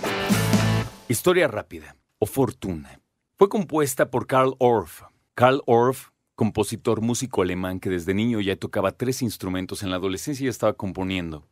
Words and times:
Historia 1.09 1.49
rápida 1.49 1.97
o 2.19 2.25
Fortuna. 2.25 3.01
Fue 3.35 3.49
compuesta 3.49 4.09
por 4.09 4.27
Karl 4.27 4.55
Orff. 4.57 5.01
Karl 5.35 5.61
Orff, 5.65 6.11
compositor 6.35 7.01
músico 7.01 7.41
alemán 7.41 7.81
que 7.81 7.89
desde 7.89 8.13
niño 8.13 8.39
ya 8.39 8.55
tocaba 8.55 8.93
tres 8.93 9.21
instrumentos, 9.21 9.83
en 9.83 9.89
la 9.89 9.97
adolescencia 9.97 10.45
ya 10.45 10.51
estaba 10.51 10.71
componiendo. 10.71 11.45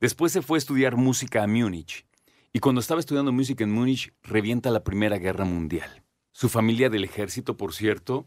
Después 0.00 0.32
se 0.32 0.42
fue 0.42 0.56
a 0.56 0.58
estudiar 0.58 0.96
música 0.96 1.44
a 1.44 1.46
Múnich. 1.46 2.06
Y 2.52 2.58
cuando 2.58 2.80
estaba 2.80 2.98
estudiando 2.98 3.30
música 3.30 3.62
en 3.62 3.70
Múnich, 3.70 4.12
revienta 4.24 4.72
la 4.72 4.82
Primera 4.82 5.18
Guerra 5.18 5.44
Mundial. 5.44 6.02
Su 6.32 6.48
familia 6.48 6.90
del 6.90 7.04
ejército, 7.04 7.56
por 7.56 7.72
cierto, 7.72 8.26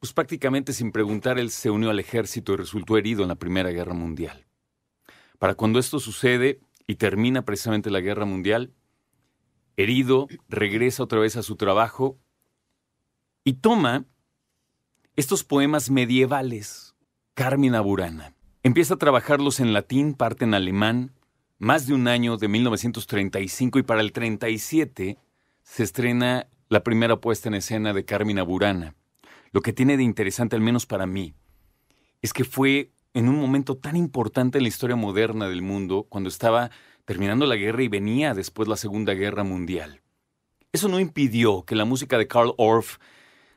pues 0.00 0.12
prácticamente 0.12 0.72
sin 0.72 0.92
preguntar, 0.92 1.38
él 1.38 1.50
se 1.50 1.70
unió 1.70 1.90
al 1.90 2.00
ejército 2.00 2.52
y 2.52 2.56
resultó 2.56 2.96
herido 2.96 3.22
en 3.22 3.28
la 3.28 3.34
Primera 3.34 3.70
Guerra 3.70 3.94
Mundial. 3.94 4.46
Para 5.38 5.54
cuando 5.54 5.78
esto 5.78 6.00
sucede 6.00 6.60
y 6.86 6.96
termina 6.96 7.42
precisamente 7.42 7.90
la 7.90 8.00
Guerra 8.00 8.24
Mundial, 8.24 8.72
herido, 9.76 10.26
regresa 10.48 11.02
otra 11.02 11.20
vez 11.20 11.36
a 11.36 11.42
su 11.42 11.56
trabajo 11.56 12.18
y 13.44 13.54
toma 13.54 14.04
estos 15.16 15.44
poemas 15.44 15.90
medievales, 15.90 16.94
Carmina 17.34 17.80
Burana. 17.80 18.34
Empieza 18.62 18.94
a 18.94 18.98
trabajarlos 18.98 19.60
en 19.60 19.72
latín, 19.72 20.14
parte 20.14 20.44
en 20.44 20.54
alemán, 20.54 21.12
más 21.58 21.86
de 21.86 21.94
un 21.94 22.08
año 22.08 22.36
de 22.36 22.48
1935 22.48 23.78
y 23.78 23.82
para 23.82 24.00
el 24.00 24.12
37 24.12 25.18
se 25.62 25.82
estrena 25.82 26.48
la 26.68 26.82
primera 26.82 27.20
puesta 27.20 27.48
en 27.48 27.54
escena 27.54 27.92
de 27.92 28.04
Carmina 28.04 28.42
Burana. 28.42 28.94
Lo 29.52 29.60
que 29.60 29.72
tiene 29.72 29.96
de 29.96 30.02
interesante, 30.02 30.56
al 30.56 30.62
menos 30.62 30.86
para 30.86 31.06
mí, 31.06 31.34
es 32.22 32.32
que 32.32 32.44
fue 32.44 32.92
en 33.14 33.28
un 33.28 33.36
momento 33.36 33.76
tan 33.76 33.96
importante 33.96 34.58
en 34.58 34.64
la 34.64 34.68
historia 34.68 34.96
moderna 34.96 35.48
del 35.48 35.62
mundo, 35.62 36.06
cuando 36.08 36.28
estaba 36.28 36.70
terminando 37.04 37.46
la 37.46 37.56
guerra 37.56 37.82
y 37.82 37.88
venía 37.88 38.34
después 38.34 38.68
la 38.68 38.76
Segunda 38.76 39.14
Guerra 39.14 39.44
Mundial. 39.44 40.02
Eso 40.72 40.88
no 40.88 41.00
impidió 41.00 41.64
que 41.64 41.74
la 41.74 41.86
música 41.86 42.18
de 42.18 42.28
Karl 42.28 42.54
Orff 42.58 42.98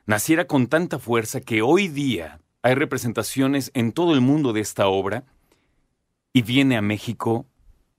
naciera 0.06 0.46
con 0.46 0.66
tanta 0.66 0.98
fuerza 0.98 1.40
que 1.40 1.60
hoy 1.60 1.88
día 1.88 2.40
hay 2.62 2.74
representaciones 2.74 3.70
en 3.74 3.92
todo 3.92 4.14
el 4.14 4.20
mundo 4.20 4.52
de 4.52 4.60
esta 4.60 4.88
obra 4.88 5.24
y 6.32 6.42
viene 6.42 6.76
a 6.76 6.82
México 6.82 7.46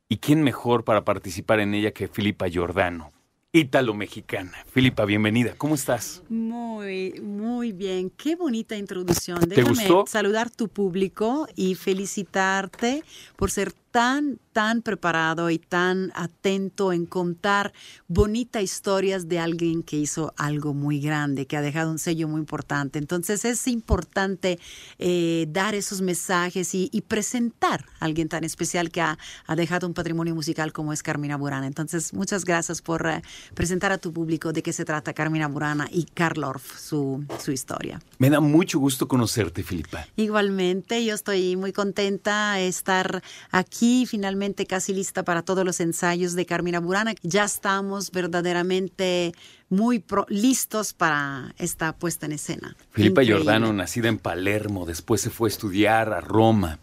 y 0.09 0.17
quién 0.17 0.41
mejor 0.41 0.83
para 0.83 1.05
participar 1.05 1.59
en 1.59 1.75
ella 1.75 1.91
que 1.91 2.07
Filipa 2.07 2.47
Giordano 2.47 3.11
ítalo-mexicana. 3.54 4.52
Filipa, 4.72 5.06
bienvenida. 5.06 5.54
¿Cómo 5.56 5.76
estás? 5.76 6.23
Muy, 6.28 7.22
muy 7.22 7.72
bien. 7.72 8.09
Qué 8.09 8.36
bonita 8.36 8.76
introducción. 8.76 9.40
¿Te 9.42 9.56
Déjame 9.56 9.70
gustó? 9.70 10.06
saludar 10.08 10.50
tu 10.50 10.68
público 10.68 11.48
y 11.56 11.76
felicitarte 11.76 13.04
por 13.38 13.52
ser 13.52 13.72
tan, 13.94 14.39
tan 14.53 14.81
preparado 14.81 15.52
y 15.52 15.59
tan 15.59 16.11
atento 16.16 16.91
en 16.94 17.05
contar 17.05 17.73
bonitas 18.07 18.63
historias 18.63 19.28
de 19.29 19.38
alguien 19.38 19.84
que 19.84 19.97
hizo 19.97 20.34
algo 20.35 20.73
muy 20.73 21.00
grande, 21.00 21.45
que 21.45 21.57
ha 21.57 21.62
dejado 21.62 21.91
un 21.91 22.00
sello 22.00 22.28
muy 22.28 22.40
importante. 22.40 22.97
Entonces 22.97 23.45
es 23.45 23.68
importante 23.68 24.57
eh, 24.97 25.45
dar 25.50 25.75
esos 25.75 26.01
mensajes 26.01 26.73
y, 26.73 26.90
y 26.91 27.01
presentar 27.01 27.85
a 28.00 28.06
alguien 28.06 28.29
tan 28.29 28.44
especial 28.44 28.90
que 28.90 29.01
ha, 29.01 29.19
ha 29.45 29.56
dejado 29.56 29.85
un 29.85 29.94
patrimonio 29.94 30.34
musical 30.34 30.73
como 30.73 30.91
es 30.91 31.03
Carmina 31.03 31.38
Burana. 31.38 31.68
Entonces, 31.68 32.13
muchas 32.16 32.45
gracias 32.45 32.81
por 32.81 33.06
eh, 33.06 33.22
presentar 33.53 33.91
a 33.91 34.00
tu 34.00 34.12
público 34.12 34.53
de 34.53 34.63
qué 34.63 34.73
se 34.73 34.85
trata 34.85 35.13
Carmina 35.13 35.47
Burana 35.47 35.88
y 35.91 36.06
Karl 36.06 36.44
Orff, 36.45 36.79
su, 36.79 37.23
su 37.39 37.51
historia. 37.51 38.01
Me 38.18 38.31
da 38.31 38.39
mucho 38.39 38.79
gusto 38.79 39.07
conocerte, 39.07 39.62
Filipa. 39.62 40.07
Igualmente, 40.16 41.06
yo 41.06 41.13
estoy 41.13 41.56
muy 41.57 41.73
contenta 41.73 42.53
de 42.53 42.68
estar 42.68 43.22
aquí, 43.51 43.82
finalmente 44.07 44.66
casi 44.66 44.94
lista 44.94 45.23
para 45.23 45.41
todos 45.41 45.66
los 45.66 45.79
ensayos 45.79 46.33
de 46.33 46.45
Carmina 46.45 46.79
Burana. 46.79 47.16
Ya 47.21 47.44
estamos 47.44 48.11
verdaderamente 48.11 49.33
muy 49.69 49.99
pro- 49.99 50.25
listos 50.29 50.94
para 50.94 51.53
esta 51.57 51.94
puesta 51.95 52.25
en 52.25 52.31
escena. 52.33 52.75
Filipa. 52.91 53.23
Giordano, 53.23 53.73
nacida 53.73 54.07
en 54.07 54.17
Palermo, 54.17 54.85
después 54.85 55.21
se 55.21 55.29
fue 55.29 55.49
a 55.49 55.51
estudiar 55.51 56.13
a 56.13 56.21
Roma 56.21 56.79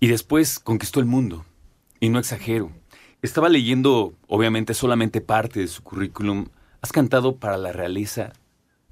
y 0.00 0.08
después 0.08 0.58
conquistó 0.58 1.00
el 1.00 1.06
mundo. 1.06 1.44
Y 2.00 2.10
no 2.10 2.18
exagero. 2.18 2.70
Estaba 3.22 3.48
leyendo, 3.48 4.12
obviamente, 4.28 4.74
solamente 4.74 5.20
parte 5.22 5.60
de 5.60 5.68
su 5.68 5.82
currículum. 5.82 6.48
Has 6.82 6.92
cantado 6.92 7.36
para 7.36 7.56
la 7.56 7.72
realeza, 7.72 8.34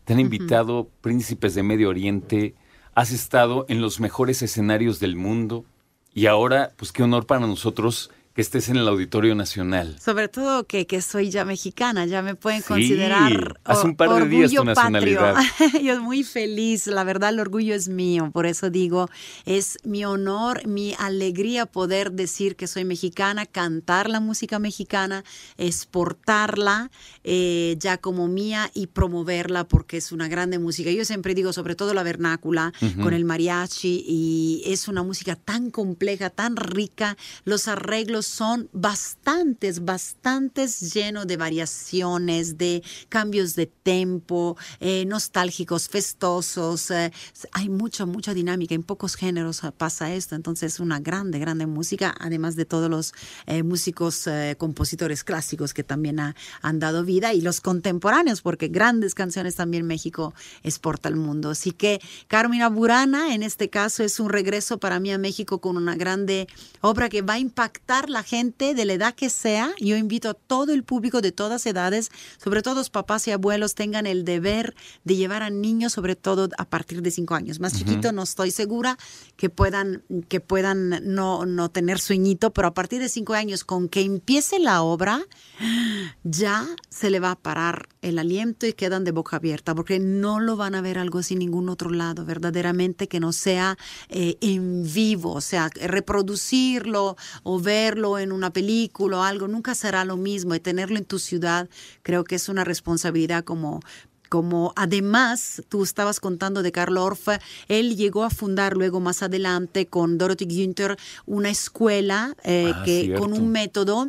te 0.05 0.15
han 0.15 0.21
invitado 0.21 0.88
príncipes 1.03 1.55
de 1.55 1.62
Medio 1.62 1.91
Oriente, 1.91 2.55
has 2.94 3.11
estado 3.11 3.66
en 3.69 3.82
los 3.82 4.00
mejores 4.00 4.41
escenarios 4.43 4.99
del 5.00 5.16
mundo 5.16 5.66
y 6.15 6.27
ahora, 6.27 6.73
pues 6.77 6.93
qué 6.93 7.03
honor 7.03 7.27
para 7.27 7.47
nosotros 7.47 8.11
que 8.34 8.43
estés 8.43 8.69
en 8.69 8.77
el 8.77 8.89
Auditorio 8.89 9.37
Nacional. 9.37 9.97
Sobre 10.05 10.27
todo 10.27 10.67
que, 10.67 10.89
que 10.89 11.00
soy 11.00 11.31
ya 11.31 11.45
mexicana, 11.45 12.05
ya 12.05 12.21
me 12.21 12.34
pueden 12.34 12.62
Sí, 12.62 12.67
considerar 12.69 13.61
hace 13.62 13.87
un 13.87 13.95
par 13.95 14.09
de 14.11 14.28
días 14.28 14.50
tu 14.50 14.61
orgullo 14.61 14.75
patrio. 14.75 15.21
nacionalidad. 15.21 15.37
Yo 15.84 16.03
muy 16.03 16.25
feliz, 16.25 16.89
la 16.89 17.05
verdad 17.05 17.31
el 17.31 17.39
orgullo 17.39 17.77
es 17.77 17.89
mío, 17.89 18.31
por 18.33 18.47
eso 18.47 18.71
digo, 18.71 19.09
es 19.47 19.78
mi 19.84 20.05
honor, 20.05 20.67
mi 20.67 20.97
alegría 20.99 21.67
poder 21.67 22.11
decir 22.11 22.56
que 22.56 22.67
soy 22.67 22.84
mexicana, 22.84 23.47
cantar 23.47 24.11
la 24.11 24.19
música 24.19 24.59
mexicana, 24.59 25.23
exportarla 25.56 26.91
eh, 27.23 27.77
ya 27.78 27.99
como 27.99 28.27
mía 28.27 28.69
y 28.75 28.89
promoverla 28.89 29.62
porque 29.62 29.97
es 29.99 30.11
una 30.11 30.27
grande 30.27 30.59
música. 30.59 30.91
Yo 30.91 31.05
siempre 31.05 31.34
digo, 31.34 31.53
sobre 31.53 31.77
todo 31.77 31.94
la 31.94 32.03
vernácula, 32.03 32.73
con 33.00 33.15
el 33.15 33.25
mariachi, 33.25 34.05
y 34.06 34.62
es 34.67 34.89
una 34.89 35.05
música 35.05 35.37
tan 35.37 35.71
compleja, 35.71 36.31
tan 36.31 36.56
rica, 36.56 37.17
los 37.44 37.69
arreglos 37.69 38.24
son 38.27 38.69
bastantes, 38.73 39.85
bastantes 39.85 40.93
llenos 40.95 41.27
de 41.27 41.37
variaciones, 41.37 42.59
de 42.59 42.83
cambios 43.09 43.55
de 43.55 43.67
tempo, 43.67 44.57
eh, 44.81 45.05
nostálgicos, 45.07 45.89
festosos. 45.89 46.91
eh, 46.91 47.12
hay 47.53 47.69
mucha, 47.69 48.07
mucha 48.07 48.35
dinámica. 48.35 48.75
En 48.75 48.83
pocos 48.83 49.15
géneros 49.17 49.62
pasa 49.77 50.12
esto. 50.15 50.35
Entonces, 50.35 50.75
es 50.75 50.81
una 50.81 51.01
grande, 51.01 51.39
grande 51.39 51.67
música, 51.67 52.15
además 52.19 52.57
de 52.57 52.65
todos 52.65 52.91
los 52.91 53.12
eh, 53.47 53.62
músicos, 53.62 54.29
compositores 54.59 55.25
clásicos 55.25 55.75
que 55.75 55.85
también 55.85 56.21
ha- 56.21 56.35
han 56.62 56.79
dado 56.79 57.05
vida 57.05 57.33
y 57.35 57.41
los 57.41 57.61
contemporáneos, 57.61 58.41
porque 58.43 58.69
grandes 58.69 59.15
canciones 59.15 59.55
también 59.55 59.87
México 59.87 60.35
exporta 60.62 61.09
al 61.09 61.17
mundo. 61.17 61.51
Así 61.51 61.73
que 61.73 62.01
Carmina 62.29 62.69
Burana, 62.69 63.35
en 63.35 63.43
este 63.43 63.71
caso, 63.71 64.03
es 64.03 64.21
un 64.21 64.31
regreso 64.31 64.79
para 64.79 65.01
mí 65.01 65.12
a 65.12 65.19
México 65.19 65.61
con 65.61 65.77
una 65.77 65.95
grande 65.97 66.47
obra 66.81 67.09
que 67.09 67.23
va 67.23 67.35
a 67.35 67.39
impactar 67.39 68.09
la 68.15 68.23
gente 68.23 68.75
de 68.75 68.85
la 68.87 68.95
edad 68.95 69.15
que 69.15 69.29
sea. 69.29 69.75
Yo 69.79 69.97
invito 69.97 70.31
a 70.31 70.35
todo 70.35 70.73
el 70.73 70.85
público 70.85 71.21
de 71.21 71.33
todas 71.33 71.67
edades, 71.67 72.11
sobre 72.43 72.63
todo 72.63 72.77
los 72.77 72.89
papás 72.89 73.29
y 73.29 73.33
abuelos, 73.33 73.75
tengan 73.75 74.07
el 74.07 74.25
deber 74.25 74.75
de 75.05 75.17
llevar 75.17 75.43
a 75.43 75.51
niños, 75.51 75.93
sobre 75.93 76.17
todo 76.17 76.49
a 76.57 76.65
partir 76.65 77.03
de 77.03 77.11
cinco 77.11 77.35
años. 77.35 77.61
Más 77.61 77.77
chiquito 77.77 78.13
no 78.13 78.23
estoy 78.23 78.51
segura 78.51 78.97
que 79.37 79.50
puedan, 79.50 80.03
que 80.29 80.41
puedan 80.41 81.15
no, 81.15 81.44
no 81.44 81.71
tener 81.71 81.99
sueñito, 81.99 82.53
pero 82.53 82.69
a 82.69 82.75
partir 82.75 83.00
de 83.03 83.09
cinco 83.09 83.35
años, 83.35 83.65
con 83.65 83.88
que 83.88 84.00
empiece 84.00 84.59
la 84.59 84.83
obra, 84.83 85.21
ya 86.23 86.67
se 86.88 87.11
le 87.11 87.21
va 87.21 87.33
a 87.33 87.37
parar 87.37 87.88
el 88.05 88.19
aliento 88.19 88.67
y 88.67 88.73
quedan 88.75 89.05
de 89.05 89.12
boca 89.12 89.37
abierta, 89.37 89.75
porque 89.75 89.99
no 89.99 90.41
lo 90.41 90.56
van 90.56 90.75
a 90.75 90.81
ver 90.81 90.99
algo 90.99 91.19
así 91.19 91.35
en 91.35 91.41
ningún 91.41 91.69
otro 91.69 91.91
lado, 91.91 92.25
verdaderamente 92.25 93.09
que 93.09 93.19
no 93.19 93.33
sea 93.33 93.77
eh, 94.09 94.37
en 94.41 94.85
vivo, 94.93 95.33
o 95.33 95.41
sea, 95.41 95.71
reproducirlo 95.75 97.17
o 97.43 97.61
verlo 97.61 98.19
en 98.19 98.33
una 98.33 98.53
película 98.53 99.19
o 99.19 99.23
algo, 99.23 99.49
nunca 99.49 99.75
será 99.75 100.05
lo 100.05 100.17
mismo 100.17 100.55
y 100.55 100.61
tenerlo 100.61 100.99
en 100.99 101.05
tu 101.05 101.19
ciudad, 101.19 101.69
creo 102.03 102.25
que 102.25 102.35
es 102.37 102.49
una 102.49 102.65
responsabilidad 102.65 103.45
como 103.45 103.81
como 104.31 104.73
además 104.75 105.62
tú 105.69 105.85
estabas 105.85 106.19
contando 106.19 106.65
de 106.65 106.73
Karl 106.73 106.97
Orff, 106.97 107.29
él 107.69 107.95
llegó 107.95 108.25
a 108.25 108.31
fundar 108.31 108.77
luego 108.77 108.99
más 108.99 109.23
adelante 109.23 109.87
con 109.87 110.19
Dorothy 110.19 110.47
Günther 110.47 110.97
una 111.25 111.50
escuela 111.50 112.35
eh, 112.43 112.73
Ah, 112.75 112.83
que 112.85 113.03
cierto. 113.03 113.23
con 113.23 113.33
un 113.33 113.53
método 113.53 114.09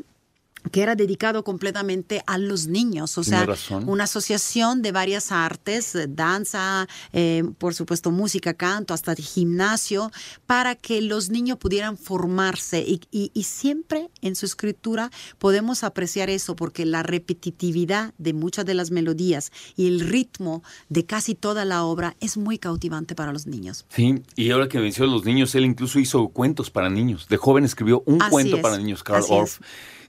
que 0.71 0.81
era 0.81 0.95
dedicado 0.95 1.43
completamente 1.43 2.21
a 2.27 2.37
los 2.37 2.67
niños, 2.67 3.17
o 3.17 3.23
sea, 3.23 3.45
una 3.85 4.05
asociación 4.05 4.81
de 4.81 4.91
varias 4.91 5.31
artes, 5.31 5.95
eh, 5.95 6.07
danza, 6.09 6.87
eh, 7.13 7.43
por 7.57 7.73
supuesto 7.73 8.11
música, 8.11 8.53
canto, 8.53 8.93
hasta 8.93 9.15
gimnasio, 9.15 10.11
para 10.45 10.75
que 10.75 11.01
los 11.01 11.29
niños 11.29 11.57
pudieran 11.57 11.97
formarse 11.97 12.79
y, 12.81 13.01
y- 13.11 13.31
y 13.33 13.43
siempre 13.43 14.09
en 14.21 14.35
su 14.35 14.45
escritura 14.45 15.11
podemos 15.37 15.83
apreciar 15.83 16.29
eso, 16.29 16.55
porque 16.55 16.85
la 16.85 17.03
repetitividad 17.03 18.13
de 18.17 18.33
muchas 18.33 18.65
de 18.65 18.73
las 18.73 18.91
melodías 18.91 19.51
y 19.75 19.87
el 19.87 19.99
ritmo 19.99 20.63
de 20.89 21.05
casi 21.05 21.35
toda 21.35 21.65
la 21.65 21.83
obra 21.83 22.15
es 22.19 22.37
muy 22.37 22.57
cautivante 22.57 23.15
para 23.15 23.31
los 23.33 23.45
niños. 23.47 23.85
Sí, 23.89 24.21
y 24.35 24.51
ahora 24.51 24.67
que 24.67 24.79
mencionó 24.79 25.11
los 25.13 25.25
niños, 25.25 25.53
él 25.55 25.65
incluso 25.65 25.99
hizo 25.99 26.27
cuentos 26.29 26.69
para 26.69 26.89
niños. 26.89 27.27
De 27.27 27.37
joven 27.37 27.63
escribió 27.65 28.03
un 28.05 28.21
Así 28.21 28.31
cuento 28.31 28.55
es, 28.57 28.61
para 28.61 28.77
niños, 28.77 29.03
Carl 29.03 29.23
Orff. 29.29 29.59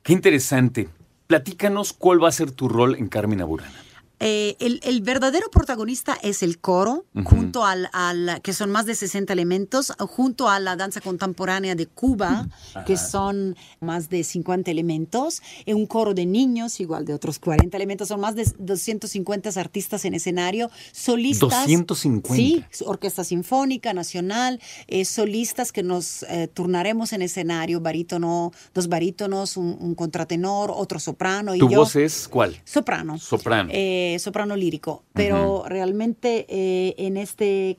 Qué 0.07 0.13
interesante. 0.13 0.89
Platícanos 1.27 1.93
cuál 1.93 2.23
va 2.23 2.29
a 2.29 2.33
ser 2.33 2.53
tu 2.53 2.69
rol 2.69 2.95
en 2.95 3.09
Carmina 3.09 3.45
Burana. 3.45 3.86
Eh, 4.19 4.57
el, 4.61 4.81
el 4.83 5.03
verdadero 5.03 5.51
protagonista 5.51 6.17
es 6.23 6.43
el 6.43 6.59
coro, 6.59 7.05
junto 7.25 7.67
al, 7.67 7.89
al- 7.93 8.41
que 8.43 8.55
son 8.55 8.71
más 8.71 8.87
de 8.87 8.95
60 8.95 9.31
elementos, 9.33 9.93
junto 9.99 10.49
a 10.49 10.59
la 10.59 10.75
danza 10.75 11.03
contemporánea 11.03 11.75
de 11.75 11.87
Cuba, 11.87 12.49
que 12.87 12.97
son 12.97 13.57
más 13.81 14.09
de 14.09 14.25
50 14.25 14.71
elementos, 14.71 15.43
y 15.67 15.75
un 15.75 15.85
coro 15.87 16.15
de 16.15 16.25
niños, 16.25 16.81
igual 16.81 17.05
de 17.05 17.13
otros 17.13 17.39
40 17.39 17.77
elementos, 17.77 18.09
son 18.09 18.21
más 18.21 18.35
de 18.35 18.51
250 18.59 19.51
artistas 19.61 20.05
en 20.07 20.15
escenario, 20.15 20.71
solistas. 20.93 21.51
250. 21.67 22.35
Sí, 22.35 22.65
orquesta 22.87 23.23
sinfónica, 23.23 23.93
nacional, 23.93 24.61
eh, 24.87 25.05
solistas 25.05 25.73
que 25.73 25.83
nos 25.83 26.23
eh, 26.25 26.49
turnaremos 26.53 27.13
en 27.13 27.21
escenario, 27.23 27.81
barítono, 27.81 28.53
dos 28.73 28.89
barítonos, 28.89 29.59
un, 29.59 29.77
un 29.79 29.95
contratenor, 29.95 30.71
otro 30.75 30.99
soprano 31.01 31.55
y 31.55 31.59
¿Tu 31.59 31.69
yo. 31.69 31.81
voz 31.81 31.97
es 31.97 32.29
cuál? 32.29 32.57
Soprano. 32.65 33.19
Soprano. 33.19 33.69
Eh, 33.73 34.05
soprano 34.19 34.57
lírico. 34.57 35.03
Pero 35.13 35.65
realmente 35.67 36.47
eh, 36.49 36.95
en 36.99 37.17
este. 37.17 37.79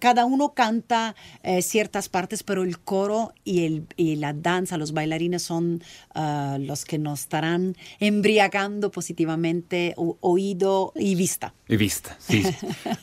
cada 0.00 0.24
uno 0.24 0.52
canta 0.52 1.14
eh, 1.44 1.62
ciertas 1.62 2.08
partes, 2.08 2.42
pero 2.42 2.64
el 2.64 2.78
coro 2.80 3.32
y, 3.44 3.64
el, 3.66 3.84
y 3.96 4.16
la 4.16 4.32
danza, 4.32 4.76
los 4.78 4.90
bailarines 4.92 5.42
son 5.42 5.80
ah, 6.14 6.56
los 6.60 6.84
que 6.84 6.98
nos 6.98 7.20
estarán 7.20 7.76
embriagando 8.00 8.90
positivamente 8.90 9.94
o- 9.96 10.16
oído 10.20 10.92
y 10.96 11.14
vista. 11.14 11.54
Y 11.68 11.76
vista, 11.76 12.16
sí. 12.18 12.42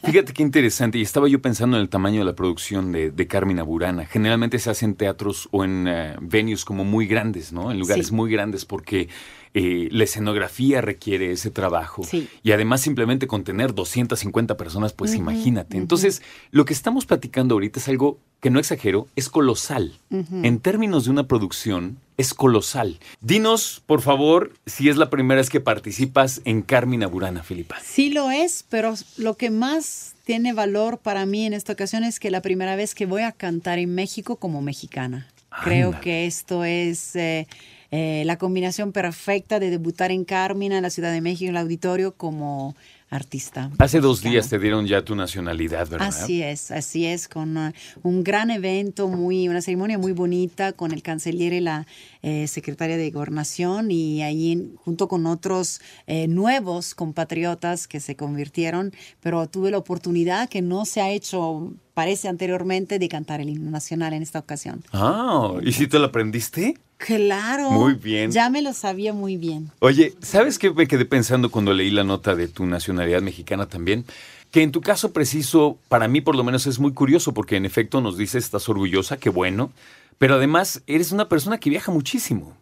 Fíjate 0.03 0.33
qué 0.33 0.41
interesante. 0.41 0.97
Y 0.97 1.01
estaba 1.03 1.27
yo 1.29 1.41
pensando 1.41 1.77
en 1.77 1.81
el 1.83 1.89
tamaño 1.89 2.19
de 2.19 2.25
la 2.25 2.35
producción 2.35 2.91
de, 2.91 3.11
de 3.11 3.27
Carmina 3.27 3.63
Burana. 3.63 4.05
Generalmente 4.05 4.59
se 4.59 4.69
hacen 4.69 4.95
teatros 4.95 5.47
o 5.51 5.63
en 5.63 5.85
eh, 5.87 6.15
venues 6.21 6.65
como 6.65 6.83
muy 6.83 7.05
grandes, 7.07 7.53
¿no? 7.53 7.71
En 7.71 7.79
lugares 7.79 8.07
Sí. 8.07 8.13
muy 8.13 8.29
grandes 8.31 8.65
porque 8.65 9.07
eh, 9.53 9.87
la 9.91 10.03
escenografía 10.03 10.81
requiere 10.81 11.31
ese 11.31 11.51
trabajo. 11.51 12.03
Sí. 12.03 12.27
Y 12.41 12.51
además 12.51 12.81
simplemente 12.81 13.27
con 13.27 13.43
tener 13.43 13.73
250 13.73 14.57
personas, 14.57 14.93
pues 14.93 15.13
imagínate. 15.15 15.77
Entonces, 15.77 16.21
lo 16.51 16.65
que 16.65 16.73
estamos 16.73 17.05
platicando 17.05 17.55
ahorita 17.55 17.79
es 17.79 17.87
algo 17.87 18.17
que 18.39 18.49
no 18.49 18.59
exagero, 18.59 19.07
es 19.15 19.29
colosal. 19.29 19.93
En 20.09 20.59
términos 20.59 21.05
de 21.05 21.11
una 21.11 21.27
producción, 21.27 21.97
es 22.17 22.33
colosal. 22.33 22.99
Dinos, 23.21 23.81
por 23.85 24.01
favor, 24.01 24.51
si 24.65 24.89
es 24.89 24.97
la 24.97 25.09
primera 25.09 25.39
vez 25.39 25.49
que 25.49 25.61
participas 25.61 26.41
en 26.43 26.61
Carmina 26.61 27.07
Burana, 27.07 27.41
Filipa. 27.41 27.77
Sí 27.81 28.09
lo 28.09 28.31
es, 28.31 28.65
pero 28.69 28.95
lo 29.17 29.37
que 29.37 29.49
más 29.49 30.15
tiene 30.25 30.51
valor 30.51 30.97
para 30.97 31.25
mí 31.25 31.45
en 31.45 31.53
esta 31.53 31.73
ocasión 31.73 32.03
es 32.03 32.19
que 32.19 32.31
la 32.31 32.41
primera 32.41 32.75
vez 32.75 32.95
que 32.95 33.05
voy 33.05 33.21
a 33.21 33.31
cantar 33.31 33.79
en 33.79 33.95
México 33.95 34.35
como 34.35 34.61
mexicana. 34.61 35.27
Creo 35.63 35.99
que 36.01 36.25
esto 36.25 36.63
es 36.63 37.15
eh, 37.15 37.47
eh, 37.95 38.23
la 38.25 38.39
combinación 38.39 38.91
perfecta 38.91 39.59
de 39.59 39.69
debutar 39.69 40.09
en 40.09 40.25
Carmina, 40.25 40.77
en 40.77 40.81
la 40.81 40.89
Ciudad 40.89 41.11
de 41.11 41.21
México, 41.21 41.43
en 41.47 41.55
el 41.55 41.61
auditorio 41.61 42.15
como 42.15 42.75
artista. 43.11 43.69
Hace 43.77 43.99
dos 43.99 44.23
días 44.23 44.49
te 44.49 44.57
dieron 44.57 44.87
ya 44.87 45.05
tu 45.05 45.15
nacionalidad, 45.15 45.87
¿verdad? 45.87 46.07
Así 46.07 46.41
es, 46.41 46.71
así 46.71 47.05
es, 47.05 47.27
con 47.27 47.55
uh, 47.55 47.71
un 48.01 48.23
gran 48.23 48.49
evento, 48.49 49.07
muy, 49.07 49.47
una 49.47 49.61
ceremonia 49.61 49.99
muy 49.99 50.11
bonita 50.11 50.73
con 50.73 50.91
el 50.91 51.03
canciller 51.03 51.53
y 51.53 51.59
la 51.59 51.85
eh, 52.23 52.47
secretaria 52.47 52.97
de 52.97 53.11
Gobernación 53.11 53.91
y 53.91 54.23
ahí 54.23 54.73
junto 54.77 55.07
con 55.07 55.27
otros 55.27 55.79
eh, 56.07 56.27
nuevos 56.27 56.95
compatriotas 56.95 57.87
que 57.87 57.99
se 57.99 58.15
convirtieron, 58.15 58.91
pero 59.19 59.47
tuve 59.47 59.69
la 59.69 59.77
oportunidad 59.77 60.49
que 60.49 60.63
no 60.63 60.85
se 60.85 60.99
ha 61.01 61.11
hecho, 61.11 61.73
parece 61.93 62.27
anteriormente, 62.27 62.97
de 62.97 63.07
cantar 63.07 63.39
el 63.39 63.49
himno 63.49 63.69
nacional 63.69 64.13
en 64.13 64.23
esta 64.23 64.39
ocasión. 64.39 64.83
Ah, 64.91 65.53
¿y 65.61 65.73
si 65.73 65.85
te 65.85 65.99
lo 65.99 66.05
aprendiste? 66.05 66.75
Claro. 67.05 67.69
Muy 67.71 67.95
bien. 67.95 68.31
Ya 68.31 68.49
me 68.49 68.61
lo 68.61 68.71
sabía 68.71 69.11
muy 69.11 69.35
bien. 69.35 69.71
Oye, 69.79 70.13
¿sabes 70.21 70.57
qué 70.57 70.71
me 70.71 70.87
quedé 70.87 71.03
pensando 71.03 71.51
cuando 71.51 71.73
leí 71.73 71.91
la 71.91 72.05
nota 72.05 72.33
de 72.33 72.47
tu 72.47 72.65
nacionalidad 72.65 73.21
mexicana 73.21 73.67
también? 73.67 74.05
Que 74.51 74.63
en 74.63 74.71
tu 74.71 74.79
caso 74.79 75.11
preciso, 75.11 75.77
para 75.89 76.07
mí 76.07 76.21
por 76.21 76.35
lo 76.35 76.43
menos 76.45 76.65
es 76.65 76.79
muy 76.79 76.93
curioso 76.93 77.33
porque 77.33 77.57
en 77.57 77.65
efecto 77.65 77.99
nos 77.99 78.17
dices 78.17 78.45
estás 78.45 78.69
orgullosa, 78.69 79.17
qué 79.17 79.29
bueno, 79.29 79.71
pero 80.17 80.35
además 80.35 80.81
eres 80.87 81.11
una 81.11 81.27
persona 81.27 81.59
que 81.59 81.69
viaja 81.69 81.91
muchísimo. 81.91 82.55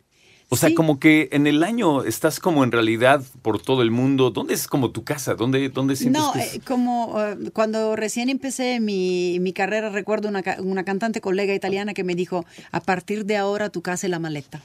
O 0.54 0.58
sea, 0.58 0.68
Sí. 0.68 0.76
como 0.76 1.00
que 1.00 1.30
en 1.32 1.48
el 1.48 1.64
año 1.64 2.04
estás 2.04 2.42
como 2.42 2.66
en 2.66 2.74
realidad 2.74 3.24
por 3.42 3.62
todo 3.62 3.82
el 3.84 3.90
mundo. 3.90 4.32
¿Dónde 4.32 4.54
es 4.54 4.68
como 4.68 4.92
tu 4.92 5.06
casa? 5.06 5.34
¿Dónde, 5.36 5.70
dónde 5.70 5.96
sientes 5.96 6.22
No, 6.22 6.34
que 6.34 6.40
es? 6.40 6.56
eh, 6.56 6.62
como 6.68 7.16
eh, 7.22 7.38
cuando 7.54 7.96
recién 7.96 8.28
empecé 8.30 8.82
mi, 8.82 9.38
mi 9.40 9.54
carrera, 9.54 9.90
recuerdo 9.90 10.28
una, 10.28 10.44
una 10.60 10.84
cantante 10.84 11.22
colega 11.22 11.56
italiana 11.56 11.94
que 11.94 12.04
me 12.04 12.16
dijo, 12.16 12.46
a 12.74 12.82
partir 12.82 13.26
de 13.26 13.38
ahora 13.38 13.70
tu 13.70 13.82
casa 13.82 14.08
es 14.08 14.12
la 14.12 14.20
maleta. 14.20 14.62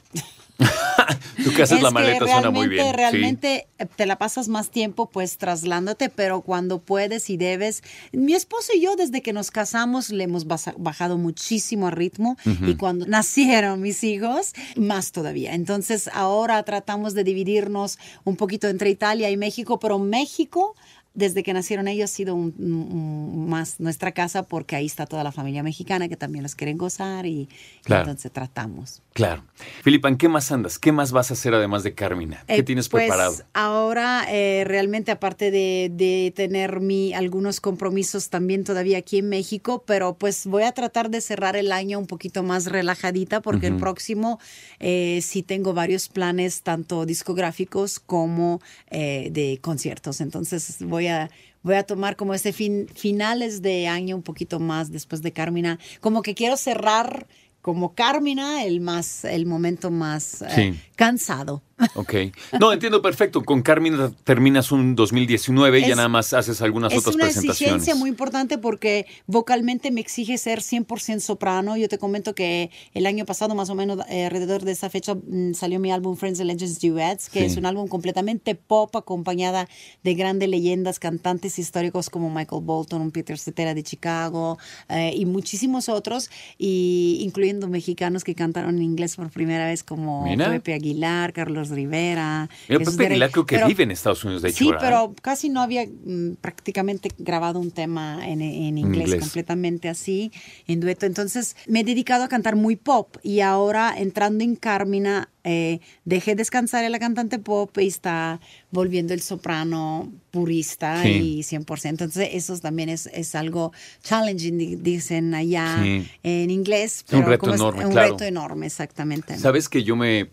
tu 1.45 1.53
casa 1.53 1.77
es, 1.77 1.83
la 1.83 1.89
que 1.89 1.95
maleta, 1.95 2.27
suena 2.27 2.51
muy 2.51 2.69
bien. 2.69 2.87
sí. 2.87 2.93
Realmente 2.93 3.69
eh, 3.79 3.87
te 3.97 4.07
la 4.07 4.17
pasas 4.19 4.49
más 4.49 4.71
tiempo 4.71 5.11
pues 5.11 5.39
traslándote, 5.39 6.09
pero 6.09 6.41
cuando 6.43 6.81
puedes 6.81 7.29
y 7.31 7.37
debes. 7.37 7.83
Mi 8.13 8.35
esposo 8.35 8.73
y 8.75 8.81
yo 8.81 8.97
desde 8.97 9.23
que 9.23 9.33
nos 9.33 9.51
casamos 9.51 10.11
le 10.11 10.25
hemos 10.25 10.47
bajado 10.47 11.19
muchísimo 11.19 11.87
a 11.89 11.91
ritmo 11.91 12.37
y 12.67 12.75
cuando 12.77 13.07
nacieron 13.09 13.81
mis 13.81 14.03
hijos, 14.05 14.53
más 14.77 15.13
todavía. 15.13 15.55
Entonces 15.55 16.09
ahora 16.13 16.63
tratamos 16.63 17.15
de 17.15 17.25
dividirnos 17.25 17.99
un 18.25 18.37
poquito 18.37 18.69
entre 18.69 18.91
Italia 18.91 19.31
y 19.31 19.37
México, 19.37 19.79
pero 19.79 19.99
México... 19.99 20.75
Desde 21.19 21.43
que 21.43 21.55
nacieron 21.55 21.89
ellos 21.89 22.11
ha 22.11 22.15
sido 22.15 22.35
un- 22.35 22.55
un- 22.59 23.49
más 23.49 23.81
nuestra 23.81 24.13
casa 24.13 24.43
porque 24.43 24.77
ahí 24.77 24.85
está 24.85 25.07
toda 25.07 25.25
la 25.25 25.33
familia 25.33 25.63
mexicana 25.63 26.11
que 26.11 26.17
también 26.19 26.43
los 26.43 26.55
quieren 26.55 26.77
gozar 26.77 27.25
y, 27.25 27.31
y 27.31 27.49
Claro. 27.85 28.03
entonces 28.03 28.31
tratamos. 28.31 29.01
Claro. 29.17 29.47
Filipa, 29.83 30.11
¿en 30.11 30.19
qué 30.19 30.29
más 30.29 30.53
andas? 30.53 30.79
¿Qué 30.79 30.93
más 30.93 31.11
vas 31.11 31.31
a 31.31 31.35
hacer 31.35 31.55
además 31.55 31.83
de 31.83 31.95
Carmina? 31.95 32.45
¿Qué 32.47 32.57
Eh, 32.57 32.63
tienes 32.63 32.91
pues, 32.91 33.05
preparado? 33.05 33.35
Ahora, 33.55 34.27
eh, 34.29 34.65
realmente, 34.67 35.11
aparte 35.11 35.51
de, 35.51 35.91
de 35.91 36.35
tener 36.37 36.81
mi, 36.81 37.15
algunos 37.15 37.63
compromisos 37.63 38.29
también 38.29 38.63
todavía 38.63 38.99
aquí 38.99 39.17
en 39.17 39.31
México, 39.31 39.85
pero 39.87 40.19
pues 40.19 40.47
voy 40.47 40.65
a 40.65 40.73
tratar 40.73 41.09
de 41.09 41.23
cerrar 41.23 41.57
el 41.57 41.73
año 41.73 41.99
un 41.99 42.07
poquito 42.07 42.43
más 42.43 42.67
relajadita 42.67 43.41
porque 43.41 43.69
el 43.69 43.77
próximo 43.77 44.39
eh, 44.81 45.21
sí 45.23 45.43
tengo 45.43 45.73
varios 45.73 46.11
planes, 46.11 46.61
tanto 46.61 47.07
discográficos 47.07 47.99
como 47.99 48.61
eh, 48.91 49.31
de 49.33 49.59
conciertos. 49.63 50.21
Entonces 50.21 50.77
voy 50.81 51.07
a... 51.07 51.31
Voy 51.63 51.75
a 51.75 51.83
tomar 51.83 52.15
como 52.15 52.33
este 52.33 52.53
fin, 52.53 52.87
finales 52.95 53.61
de 53.61 53.89
año 53.89 54.15
un 54.15 54.23
poquito 54.23 54.61
más 54.61 54.93
después 54.93 55.21
de 55.21 55.33
Carmina. 55.33 55.81
Como 56.01 56.23
que 56.23 56.37
quiero 56.37 56.57
cerrar 56.57 57.27
como 57.67 57.97
Carmina 57.97 58.63
el 58.63 58.81
más, 58.81 59.25
el 59.25 59.45
momento 59.45 59.91
más 59.91 60.41
eh, 60.43 60.81
cansado. 60.95 61.65
Ok. 61.95 62.15
No, 62.59 62.73
entiendo 62.73 63.03
perfecto. 63.03 63.43
Con 63.43 63.63
Carmina 63.63 64.11
terminas 64.25 64.73
un 64.73 64.95
2019 64.95 65.79
y 65.79 65.83
ya 65.83 65.89
Es- 65.89 65.97
nada 65.97 66.09
más 66.09 66.33
haces 66.33 66.63
algunas 66.63 66.93
Es 66.93 67.01
otras 67.01 67.15
una 67.17 67.25
presentaciones. 67.25 67.61
exigencia 67.61 67.95
muy 67.95 68.09
importante 68.09 68.57
porque 68.59 69.07
vocalmente 69.27 69.91
me 69.91 70.01
exige 70.01 70.39
ser 70.39 70.63
100% 70.63 71.21
soprano. 71.21 71.77
Yo 71.77 71.89
te 71.89 71.99
comento 71.99 72.35
que 72.35 72.71
el 72.95 73.05
año 73.07 73.27
pasado, 73.27 73.55
más 73.55 73.69
o 73.71 73.75
menos 73.75 73.99
eh, 74.09 74.25
alrededor 74.25 74.63
de 74.65 74.73
esa 74.73 74.89
fecha, 74.89 75.15
mm, 75.15 75.53
salió 75.53 75.79
mi 75.79 75.93
álbum 75.93 76.17
Friends 76.17 76.41
and 76.41 76.49
Legends 76.51 76.81
Duets, 76.81 77.29
que 77.29 77.41
Sí. 77.41 77.47
es 77.47 77.57
un 77.59 77.67
álbum 77.67 77.89
completamente 77.89 78.55
pop 78.55 78.95
acompañada 78.97 79.69
de 80.03 80.15
grandes 80.15 80.49
leyendas, 80.49 80.99
cantantes 80.99 81.59
históricos 81.59 82.09
como 82.09 82.31
Michael 82.31 82.63
Bolton, 82.63 83.11
Peter 83.11 83.39
Cetera 83.39 83.75
de 83.75 83.83
Chicago 83.83 84.59
eh, 84.89 85.13
y 85.15 85.27
muchísimos 85.27 85.89
otros, 85.91 86.31
y 86.59 87.19
incluyendo 87.21 87.69
mexicanos 87.69 88.25
que 88.25 88.35
cantaron 88.35 88.77
en 88.77 88.83
inglés 88.83 89.17
por 89.17 89.31
primera 89.31 89.67
vez 89.67 89.83
como. 89.83 90.25
Pepe 90.37 90.75
Aguilar, 90.75 91.33
Carlos 91.33 91.66
Rivera. 91.71 92.49
Mira, 92.69 92.85
Pepe. 92.85 93.07
Aguilar 93.07 93.31
creo 93.31 93.47
que 93.47 93.65
vive 93.65 93.85
en 93.85 93.91
Estados 93.91 94.25
Unidos, 94.25 94.43
de 94.43 94.51
hecho. 94.51 94.65
Sí, 94.65 94.71
pero 94.81 95.15
casi 95.23 95.49
no 95.49 95.61
había 95.61 95.87
mm, 95.87 96.37
prácticamente 96.41 97.11
grabado 97.19 97.59
un 97.61 97.71
tema 97.71 98.27
en, 98.27 98.43
en 98.43 98.79
inglés, 98.79 99.07
Inglés. 99.07 99.21
completamente 99.21 99.89
así, 99.89 100.33
en 100.67 100.81
dueto. 100.81 101.07
Entonces 101.07 101.57
me 101.67 101.81
he 101.81 101.85
dedicado 101.85 102.25
a 102.25 102.29
cantar 102.29 102.57
muy 102.57 102.77
pop 102.77 103.17
y 103.23 103.41
ahora 103.41 103.95
entrando 103.97 104.45
en 104.45 104.57
Carmina 104.57 105.31
eh, 105.49 105.79
dejé 106.05 106.35
descansar 106.35 106.85
a 106.85 106.89
la 106.91 106.99
cantante 106.99 107.39
pop 107.39 107.71
y 107.79 107.87
está 107.87 108.41
volviendo 108.73 109.15
el 109.15 109.21
soprano 109.21 110.13
purista 110.33 111.03
Sí. 111.05 111.39
y 111.39 111.43
100%. 111.45 112.05
Entonces 112.05 112.31
eso 112.33 112.59
también 112.59 112.89
es, 112.89 113.07
es 113.07 113.35
algo 113.37 113.73
challenging, 114.03 114.59
di- 114.59 114.75
dicen 114.77 115.33
allá 115.35 115.79
Sí. 115.83 116.09
en 116.25 116.51
inglés. 116.51 117.05
Un 117.13 117.21
pero 117.21 117.29
reto 117.29 117.41
como 117.41 117.55
es- 117.55 117.61
enorme, 117.61 117.87
Un 117.87 117.93
claro. 117.93 118.13
reto 118.13 118.25
enorme, 118.25 118.67
exactamente. 118.67 119.39
Sabes 119.39 119.69
que 119.69 119.85
yo 119.85 119.95
me, 119.95 120.31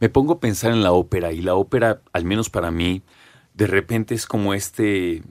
me 0.00 0.08
pongo 0.08 0.32
a 0.32 0.40
pensar 0.40 0.72
en 0.72 0.82
la 0.82 0.92
ópera 0.92 1.30
y 1.32 1.42
la 1.42 1.54
ópera, 1.54 2.00
al 2.14 2.24
menos 2.24 2.48
para 2.48 2.70
mí, 2.70 3.02
de 3.52 3.66
repente 3.66 4.14
es 4.14 4.24
como 4.26 4.54
este, 4.54 5.22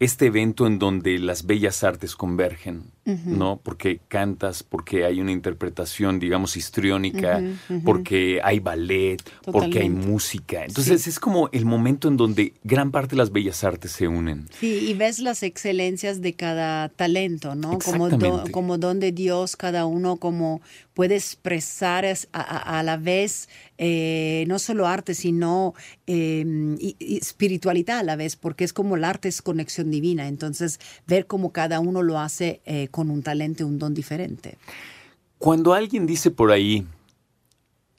este 0.00 0.26
evento 0.26 0.66
en 0.66 0.78
donde 0.78 1.18
las 1.18 1.46
bellas 1.46 1.82
artes 1.82 2.14
convergen, 2.14 2.90
¿no? 3.04 3.60
Porque 3.62 4.00
cantas, 4.08 4.62
porque 4.62 5.04
hay 5.04 5.20
una 5.20 5.32
interpretación, 5.32 6.20
digamos, 6.20 6.56
histriónica, 6.56 7.42
porque 7.84 8.40
hay 8.44 8.60
ballet, 8.60 9.20
porque 9.44 9.80
hay 9.80 9.90
música. 9.90 10.64
Entonces 10.64 11.02
Sí. 11.02 11.10
es 11.10 11.18
como 11.18 11.48
el 11.52 11.64
momento 11.64 12.08
en 12.08 12.16
donde 12.16 12.54
gran 12.62 12.90
parte 12.92 13.10
de 13.10 13.16
las 13.16 13.32
bellas 13.32 13.64
artes 13.64 13.90
se 13.92 14.06
unen. 14.08 14.48
Sí, 14.60 14.86
y 14.88 14.94
ves 14.94 15.18
las 15.18 15.42
excelencias 15.42 16.20
de 16.20 16.34
cada 16.34 16.88
talento, 16.90 17.54
¿no? 17.54 17.78
Como, 17.80 18.08
do- 18.08 18.14
Exactamente. 18.16 18.52
como 18.52 18.78
don 18.78 19.00
de 19.00 19.10
Dios, 19.12 19.56
cada 19.56 19.86
uno 19.86 20.16
como 20.16 20.60
puede 20.94 21.16
expresar 21.16 22.04
es- 22.04 22.28
a, 22.32 22.40
a- 22.40 22.78
a 22.78 22.82
la 22.82 22.96
vez 22.98 23.48
eh, 23.84 24.44
no 24.46 24.60
solo 24.60 24.86
arte, 24.86 25.12
sino 25.14 25.74
eh, 26.06 26.44
y- 26.78 26.94
y 27.00 27.16
espiritualidad 27.16 27.98
a 27.98 28.02
la 28.04 28.14
vez, 28.14 28.36
porque 28.36 28.62
es 28.62 28.72
como 28.72 28.94
el 28.94 29.02
arte 29.02 29.28
es 29.28 29.42
conexión 29.42 29.90
divina. 29.90 30.28
Entonces, 30.28 30.78
ver 31.08 31.26
cómo 31.26 31.50
cada 31.52 31.80
uno 31.80 32.02
lo 32.02 32.20
hace 32.20 32.60
eh, 32.64 32.86
con 32.92 33.10
un 33.10 33.24
talento, 33.24 33.66
un 33.66 33.80
don 33.80 33.94
diferente. 33.94 34.56
Cuando 35.38 35.74
alguien 35.74 36.06
dice 36.06 36.30
por 36.30 36.52
ahí 36.52 36.86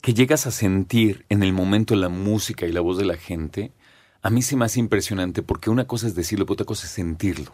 que 0.02 0.14
llegas 0.14 0.48
a 0.48 0.52
sentir 0.52 1.26
en 1.28 1.44
el 1.44 1.52
momento 1.52 1.96
la 1.96 2.08
música 2.08 2.66
y 2.66 2.72
la 2.72 2.80
voz 2.80 2.98
de 2.98 3.06
la 3.06 3.18
gente, 3.18 3.74
a 4.22 4.30
mí 4.30 4.42
se 4.42 4.56
me 4.56 4.64
hace 4.64 4.80
impresionante 4.80 5.44
porque 5.44 5.70
una 5.70 5.86
cosa 5.86 6.08
es 6.08 6.16
decirlo, 6.16 6.46
pero 6.46 6.54
otra 6.54 6.66
cosa 6.66 6.86
es 6.86 6.94
sentirlo. 6.94 7.54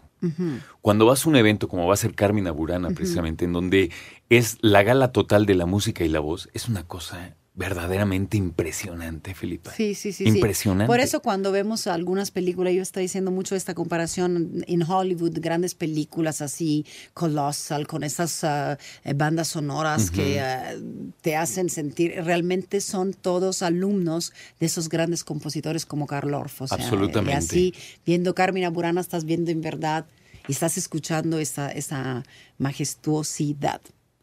Cuando 0.80 1.06
vas 1.06 1.26
a 1.26 1.28
un 1.28 1.34
evento 1.34 1.66
como 1.66 1.88
va 1.88 1.94
a 1.94 1.96
ser 1.96 2.14
Carmina 2.14 2.52
Burana, 2.52 2.90
precisamente, 2.90 3.44
en 3.44 3.52
donde 3.52 3.90
es 4.28 4.58
la 4.60 4.84
gala 4.84 5.10
total 5.10 5.46
de 5.46 5.56
la 5.56 5.66
música 5.66 6.04
y 6.04 6.08
la 6.08 6.20
voz, 6.20 6.48
es 6.52 6.68
una 6.68 6.84
cosa 6.84 7.34
verdaderamente 7.54 8.36
impresionante, 8.36 9.34
Felipa. 9.34 9.72
Sí, 9.72 9.94
sí, 9.94 10.12
sí. 10.12 10.24
sí. 10.24 10.30
Impresionante. 10.30 10.86
Por 10.86 11.00
eso 11.00 11.20
cuando 11.20 11.50
vemos 11.50 11.86
algunas 11.86 12.30
películas, 12.30 12.72
yo 12.72 12.82
estoy 12.82 13.02
diciendo 13.02 13.30
mucho 13.30 13.56
esta 13.56 13.74
comparación 13.74 14.64
en 14.66 14.82
Hollywood, 14.82 15.38
grandes 15.40 15.74
películas 15.74 16.40
así, 16.42 16.86
Colossal, 17.12 17.86
con 17.86 18.04
esas 18.04 18.44
eh, 18.44 18.76
bandas 19.14 19.48
sonoras 19.48 20.10
que 20.10 20.40
ah, 20.40 20.74
te 21.22 21.36
hacen 21.36 21.70
sentir, 21.70 22.12
realmente 22.24 22.80
son 22.80 23.12
todos 23.14 23.62
alumnos 23.62 24.32
de 24.60 24.66
esos 24.66 24.88
grandes 24.88 25.24
compositores 25.24 25.84
como 25.86 26.06
Carl 26.06 26.32
Orff. 26.34 26.62
O 26.62 26.66
sea, 26.68 26.76
Absolutamente. 26.76 27.32
Y 27.32 27.36
así, 27.36 27.74
viendo 28.06 28.34
Carmina 28.34 28.70
Burana, 28.70 29.00
estás 29.00 29.24
viendo 29.24 29.50
en 29.50 29.60
verdad 29.60 30.06
y 30.46 30.52
estás 30.52 30.78
escuchando 30.78 31.38
esa, 31.38 31.70
esa 31.70 32.22
majestuosidad. 32.58 33.80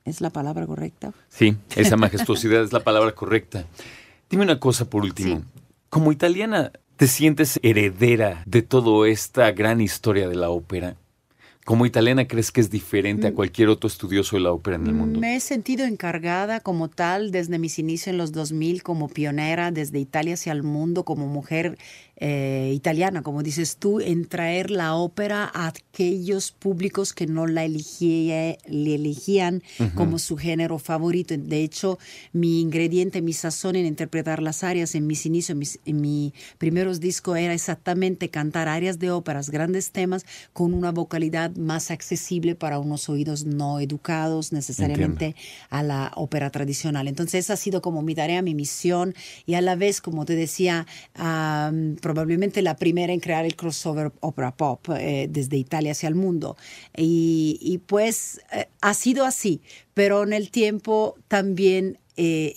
¿Es 0.08 0.22
la 0.22 0.30
palabra 0.30 0.66
correcta? 0.66 1.14
Sí, 1.28 1.58
esa 1.76 1.98
majestuosidad 1.98 2.64
es 2.64 2.72
la 2.72 2.80
palabra 2.80 3.12
correcta. 3.12 3.66
Dime 4.30 4.44
una 4.44 4.58
cosa 4.58 4.90
por 4.90 5.04
último. 5.04 5.40
Sí. 5.40 5.46
Como 5.90 6.14
italiana, 6.14 6.72
¿te 6.96 7.08
sientes 7.08 7.60
heredera 7.62 8.42
de 8.46 8.62
toda 8.62 9.10
esta 9.10 9.52
gran 9.52 9.82
historia 9.82 10.30
de 10.30 10.36
la 10.36 10.50
ópera? 10.50 10.96
Como 11.66 11.86
italiana, 11.86 12.26
¿crees 12.26 12.54
que 12.54 12.62
es 12.62 12.70
diferente 12.70 13.28
a 13.28 13.34
cualquier 13.34 13.68
otro 13.68 13.90
estudioso 13.90 14.38
de 14.38 14.44
la 14.44 14.54
ópera 14.54 14.78
en 14.78 14.88
el 14.88 14.94
mundo? 14.94 15.20
Mm. 15.20 15.22
Me 15.22 15.36
he 15.36 15.42
sentido 15.42 15.84
encargada 15.84 16.62
como 16.62 16.88
tal 16.88 17.32
desde 17.32 17.60
mis 17.60 17.78
inicios 17.78 18.08
en 18.08 18.18
los 18.18 18.32
2000 18.32 18.84
como 18.84 19.10
pionera 19.10 19.72
desde 19.72 20.00
Italia 20.00 20.36
hacia 20.36 20.54
el 20.54 20.64
mundo 20.64 21.04
como 21.04 21.28
mujer 21.28 21.78
eh, 22.20 22.72
italiana, 22.76 23.22
como 23.22 23.44
dices 23.44 23.78
tú, 23.78 24.00
en 24.00 24.26
traer 24.26 24.72
la 24.72 24.96
ópera 24.96 25.50
a 25.54 25.68
aquellos 25.68 26.52
públicos 26.52 27.14
que 27.14 27.28
no 27.28 27.46
la 27.46 27.64
elegía- 27.64 28.58
le 28.68 28.96
elegían 28.96 29.62
como 29.94 30.18
su 30.18 30.36
género 30.36 30.80
favorito. 30.80 31.36
De 31.38 31.62
hecho, 31.64 32.00
mi 32.34 32.60
ingrediente, 32.62 33.22
mi 33.22 33.34
sazón 33.34 33.76
en 33.76 33.86
interpretar 33.86 34.42
las 34.42 34.64
áreas 34.64 34.96
en 34.96 35.06
mis 35.06 35.26
inicios, 35.28 35.52
en 35.52 35.60
mis, 35.60 35.80
en 35.86 36.02
mis 36.02 36.34
primeros 36.58 37.00
discos 37.00 37.38
era 37.38 37.54
exactamente 37.54 38.30
cantar 38.30 38.68
áreas 38.68 38.98
de 38.98 39.12
óperas, 39.12 39.50
grandes 39.52 39.92
temas 39.92 40.26
con 40.54 40.74
una 40.74 40.92
vocalidad 40.92 41.56
más 41.56 41.92
accesible 41.92 42.56
para 42.56 42.80
unos 42.80 43.10
oídos 43.10 43.46
no 43.46 43.80
educados 43.80 44.52
necesariamente 44.54 45.36
a 45.70 45.84
la 45.84 46.12
ópera 46.16 46.50
tradicional. 46.50 47.08
Entonces 47.08 47.46
esa 47.46 47.54
ha 47.54 47.58
sido 47.58 47.82
como 47.82 48.02
mi 48.02 48.16
tarea, 48.16 48.42
mi 48.42 48.56
misión 48.56 49.14
y 49.46 49.54
a 49.54 49.62
la 49.62 49.76
vez, 49.76 50.02
como 50.02 50.26
te 50.26 50.36
decía, 50.36 50.88
probablemente 52.08 52.62
la 52.62 52.78
primera 52.78 53.12
en 53.12 53.20
crear 53.20 53.44
el 53.44 53.58
crossover 53.58 54.14
ópera 54.22 54.56
pop 54.56 54.88
eh, 54.98 55.28
desde 55.30 55.58
Italia 55.58 55.92
hacia 55.92 56.08
el 56.08 56.16
mundo. 56.16 56.56
Y, 56.96 57.60
y 57.62 57.80
pues 57.80 58.40
eh, 58.54 58.70
ha 58.80 58.94
sido 58.94 59.26
así, 59.26 59.60
pero 59.94 60.24
en 60.24 60.32
el 60.32 60.50
tiempo 60.50 61.18
también 61.28 62.00
eh, 62.16 62.54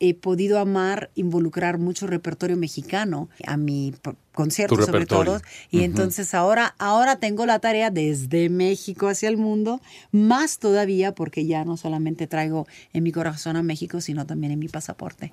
he, 0.00 0.14
podido 0.14 0.58
amar, 0.58 1.10
involucrar 1.14 1.78
mucho 1.78 2.06
repertorio 2.06 2.58
mexicano 2.58 3.30
a 3.46 3.56
mi 3.56 3.94
concierto 4.34 4.80
sobre 4.82 5.06
todo. 5.06 5.40
Y 5.70 5.82
entonces 5.84 6.34
ahora, 6.34 6.74
ahora 6.78 7.16
tengo 7.16 7.46
la 7.46 7.58
tarea 7.58 7.90
desde 7.90 8.50
México 8.50 9.08
hacia 9.08 9.30
el 9.30 9.38
mundo, 9.38 9.80
más 10.12 10.58
todavía 10.58 11.14
porque 11.14 11.46
ya 11.46 11.64
no 11.64 11.78
solamente 11.78 12.26
traigo 12.26 12.66
en 12.92 13.02
mi 13.02 13.12
corazón 13.12 13.56
a 13.56 13.62
México, 13.62 14.02
sino 14.02 14.26
también 14.26 14.52
en 14.52 14.58
mi 14.58 14.68
pasaporte. 14.68 15.32